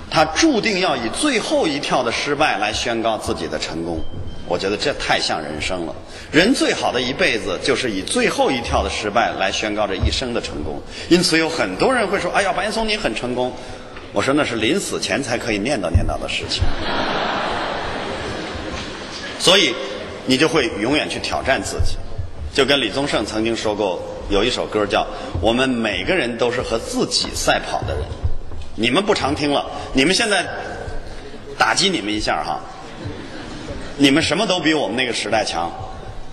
[0.10, 4.00] 他注定要以最后一跳的失败来宣告自己的成功。
[4.52, 5.96] 我觉得这太像人生了。
[6.30, 10.82] 人最好的一辈子，就是以最后一跳的失败来宣告这一生的成功。
[11.08, 13.54] 因此，有很多人会说：“哎呀，白岩松你很成功。”
[14.12, 16.62] 我说：“那是临死前才可以念叨念叨的事情。”
[19.40, 19.74] 所以，
[20.26, 21.96] 你就会永远去挑战自己。
[22.54, 25.00] 就跟李宗盛曾经说过，有一首歌叫
[25.40, 28.04] 《我们每个人都是和自己赛跑的人》。
[28.76, 30.46] 你们不常听了，你们现在
[31.58, 32.60] 打击你们一下哈。
[34.02, 35.72] 你们什么都比我们那个时代强，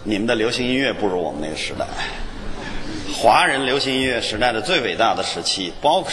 [0.02, 1.84] 你们的流行音乐不如我们那个时代。
[3.12, 6.10] 华人流行音乐时代的最伟大的时期，包括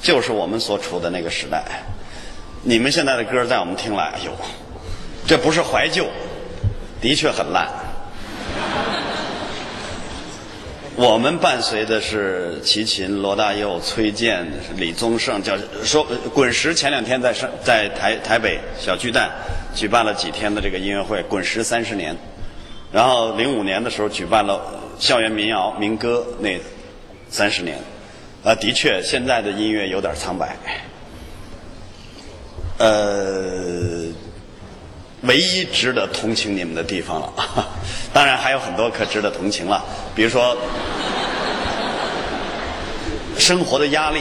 [0.00, 1.62] 就是我们所处的那个时代。
[2.62, 4.32] 你们现在的歌在我们听来，哎呦，
[5.26, 6.06] 这不是怀旧，
[7.02, 7.68] 的确很烂。
[10.94, 19.30] 我们伴随的是齐秦、罗大佑、崔健、李宗盛，叫说滚石前两天在上在台台北小巨蛋
[19.74, 22.14] 举办了几天的这个音乐会，滚石三十年。
[22.92, 24.60] 然后零五年的时候举办了
[24.98, 26.60] 校园民谣民歌那
[27.30, 27.78] 三十年，
[28.44, 30.54] 啊，的确现在的音乐有点苍白。
[32.76, 34.04] 呃，
[35.22, 37.32] 唯一值得同情你们的地方了，
[38.12, 40.56] 当然还有很多可值得同情了，比如说
[43.38, 44.20] 生活的压力。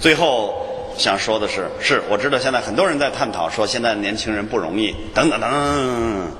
[0.00, 6.32] 最后想说的是，是我知道现在很多人在探讨说现在年轻人不容易，等等等等，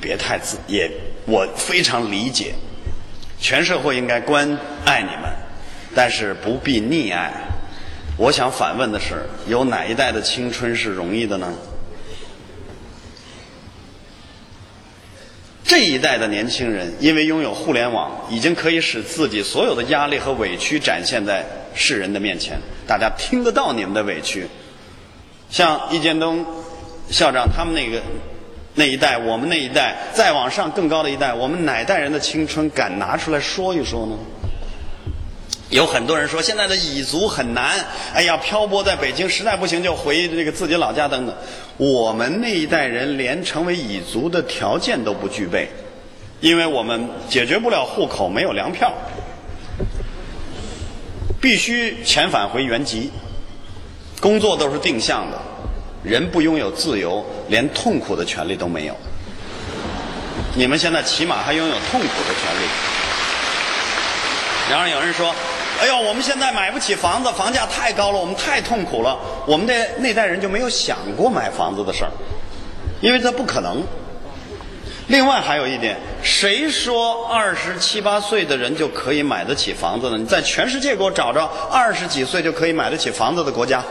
[0.00, 0.90] 别太自也，
[1.26, 2.54] 我非常理解，
[3.40, 5.30] 全社会应该关爱你们，
[5.94, 7.32] 但是不必溺爱。
[8.16, 11.52] 我想反问的是，有哪一代的青春是容易的呢？
[15.66, 21.44] 这一代的年轻人，因为拥有互联网，已经可以使自己所有的压力和委屈展现在
[21.74, 22.56] 世人的面前，
[22.86, 24.46] 大家听得到你们的委屈。
[25.50, 26.46] 像易建东
[27.10, 28.00] 校长他们那个
[28.74, 34.16] 那一代，我们那一代，再往上更高的一代，我们哪代人的青春敢拿出来说一说呢？
[35.70, 41.34] 有很多人说现在的蚁族很难，哎呀，漂泊在北京实在不行就回这个自己老家等等。
[41.76, 45.68] 我们那一代人连成为蚁族的条件都不具备，
[46.40, 48.92] 因为我们解决不了户口没有粮票，
[51.40, 53.10] 必须遣返回原籍，
[54.20, 55.38] 工作都是定向的，
[56.04, 58.96] 人不拥有自由，连痛苦的权利都没有。
[60.54, 62.68] 你们现在起码还拥有痛苦的权利。
[64.70, 65.34] 然而有人说。
[65.80, 69.18] 哎呦，我们现在买不起房子，房价太高了，我们太痛苦了。
[69.46, 72.10] 我们的那代人就没有想过买房子的事儿，
[73.00, 73.82] 因为这不可能。
[75.08, 80.16] 另外还有一点，谁说二十七八岁的人就可以买得起房子呢？
[80.18, 83.82] 你在全世界给我找找二十几岁就可以买得起房子的国家。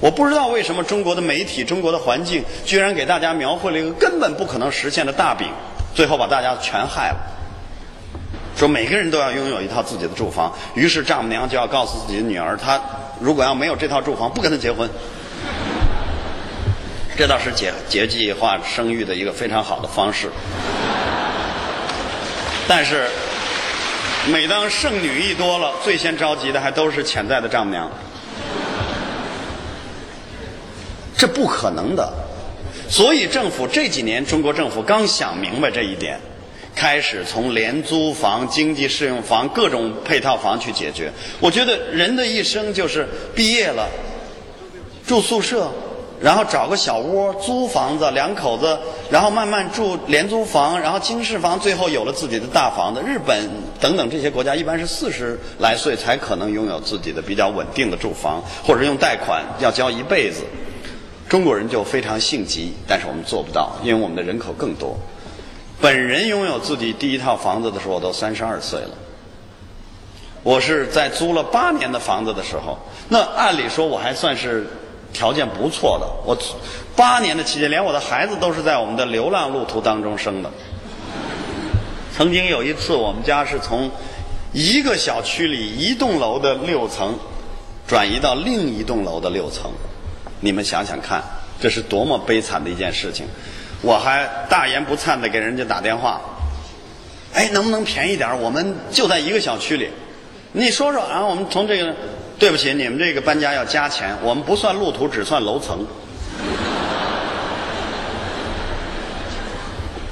[0.00, 5.48] 我不知道为什么中国的媒体、中国的环境，居然给大家描绘了一个根本不可能实现的大饼，
[5.94, 7.16] 最后把大家全害了。
[8.58, 12.80] 说每个人都要拥有一套自己的住房，于是丈母娘就要告诉自己的女儿，她
[13.20, 14.90] 如果要没有这套住房，不跟她结婚。
[17.16, 20.28] 这倒是节节计划生育的一个非常好的方式。
[22.66, 23.08] 但是，
[24.32, 27.88] 每当剩女一多了，最先着急的还都是潜在的丈母娘。
[31.16, 32.12] 这不可能的，
[32.88, 36.20] 所以政府这几年，中国政府刚想明白这一点。
[36.78, 41.10] 开始从廉租房、经济适用房各种配套房去解决。
[41.40, 43.04] 我觉得人的一生就是
[43.34, 43.88] 毕业了，
[45.04, 45.68] 住宿舍，
[46.20, 48.78] 然后找个小窝租房子，两口子，
[49.10, 53.02] 然后慢慢住廉租房，然后经适房，最后有了自己的大房子。
[53.04, 53.50] 日本
[53.80, 60.44] 等等这些国家一般是四十来岁才可能拥有自己的比较稳定的住房，或者用贷款要交一辈子。
[61.28, 64.96] 中国人就非常性急，但是我们做不到，因为我们的人口更多。
[65.80, 68.90] 本人拥有自己第一套房子的时候，我都三十二岁了。
[70.42, 74.66] 我是在租了八年的房子的时候，那按理说我还算是
[75.12, 76.06] 条件不错的。
[76.24, 76.36] 我
[76.96, 80.50] 八年的期间，连我的孩子都是在我们的流浪路途当中生的。
[82.16, 83.88] 曾经有一次，我们家是从
[84.52, 87.16] 一个小区里一栋楼的六层
[87.86, 89.70] 转移到另一栋楼的六层，
[90.40, 91.22] 你们想想看，
[91.60, 93.26] 这是多么悲惨的一件事情。
[93.80, 96.20] 我还大言不惭的给人家打电话，
[97.32, 99.88] 哎，能不能便宜点我们就在一个小区里，
[100.52, 101.94] 你说说啊，我们从这个，
[102.38, 105.86] 对不起，你们这个搬家要加钱，我们不算路途，只算楼层。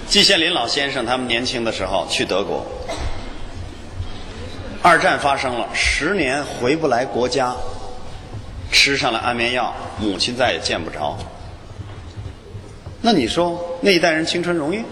[0.07, 2.64] 季羡林老先生他们年轻的时候去德国，
[4.81, 7.53] 二战发生了，十年回不来国家，
[8.71, 11.19] 吃上了安眠药，母亲再也见不着。
[13.07, 14.82] 那你说那一代人青春容易？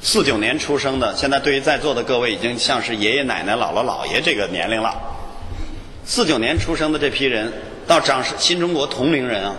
[0.00, 4.94] 四九年出生的，现在对于在座的各位已经像是爷爷奶奶、姥姥姥爷这个年龄了。
[6.06, 7.52] 四九年出生的这批人，
[7.86, 9.54] 到长新中国同龄人啊，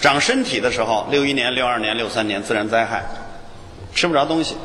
[0.00, 3.04] 长身体的时候，六一年、六二年、六三年自然灾害，
[3.94, 4.56] 吃不着东西，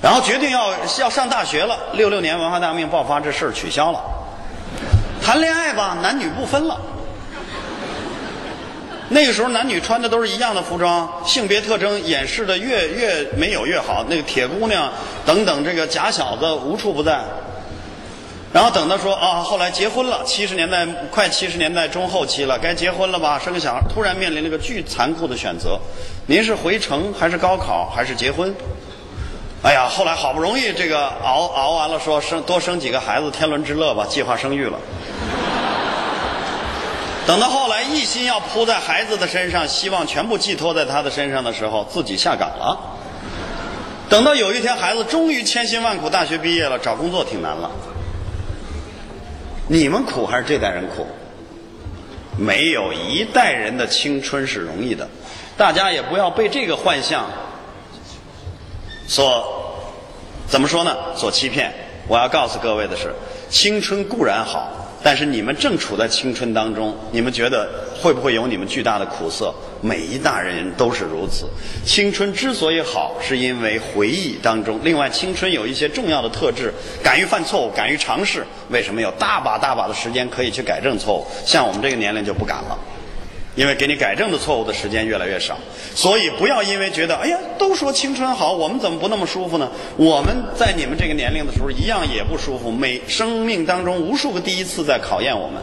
[0.00, 1.76] 然后决定要要上大学了。
[1.94, 4.00] 六六年文化大革命爆发，这事儿取消了，
[5.20, 6.80] 谈恋爱吧，男女不分了。
[9.10, 14.04] 那个时候男女穿的都是一样的服装，性别特征掩饰的越越没有越好。
[14.08, 14.92] 那个铁姑娘
[15.24, 17.20] 等等，这个假小子无处不在。
[18.52, 23.38] 然后等到说啊，后来结婚了，七十年代快七十年代中后期了，该结婚了吧？
[23.38, 25.78] 生个小孩，突然面临了个巨残酷的选择：
[26.26, 28.54] 您是回城还是高考还是结婚？
[29.62, 34.78] 哎呀，后来好不容易这个熬熬完了，说生多生几个孩子，天伦之乐吧，计划生育了。
[37.28, 42.96] 等到后来一心要扑在孩子的身上，希望全部寄托在他的身上的时候，自己下岗了。
[44.08, 47.70] 等到有一天孩子终于千辛万苦大学毕业了，找工作挺难了。
[49.66, 51.06] 你们苦还是这代人苦？
[52.38, 55.06] 没有一代人的青春是容易的，
[55.54, 57.26] 大家也不要被这个幻象
[59.06, 59.84] 所
[60.46, 60.96] 怎么说呢？
[61.14, 61.70] 所欺骗。
[62.06, 63.14] 我要告诉各位的是，
[63.50, 64.77] 青春固然好。
[65.02, 67.68] 但是你们正处在青春当中，你们觉得
[68.00, 69.54] 会不会有你们巨大的苦涩？
[69.80, 71.46] 每一代人都是如此。
[71.84, 74.80] 青春之所以好，是因为回忆当中。
[74.82, 78.44] 另外，青春有一些重要的特质：敢于犯错误，敢于尝试。
[78.70, 81.26] 为什么有大把大把的时间可以去改正错误？
[81.46, 82.76] 像我们这个年龄就不敢了。
[83.58, 85.58] 因为给你改正的错误的时间越来越少，
[85.92, 89.68] 所以不要因为觉得哎呀，都说青春好，我们怎么不那么舒服呢？
[89.96, 92.70] 我们在你们这个年龄的时候一样也不舒服。
[92.70, 95.60] 每生命当中无数个第一次在考验我们。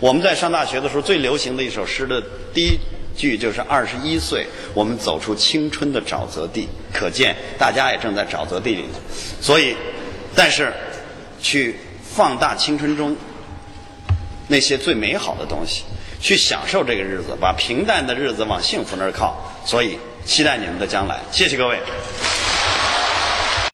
[0.00, 2.20] 我们在上大学的时候最流行的一首诗的
[2.52, 2.76] 第一
[3.16, 8.84] 句就是“二十一岁，我们走出青春的沼泽地”，可见大家也正在沼泽地里。
[9.40, 9.76] 所以，
[10.34, 10.72] 但是
[11.40, 13.16] 去放大青春中
[14.48, 15.84] 那些最美好的东西。
[16.20, 19.36] 去享受这个日子，把平淡的日子往幸福那儿靠。
[19.64, 21.20] 所以，期待你们的将来。
[21.30, 21.78] 谢谢各位。